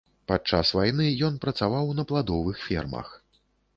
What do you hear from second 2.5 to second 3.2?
фермах.